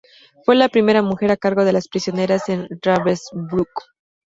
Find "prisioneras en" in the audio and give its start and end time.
1.87-2.67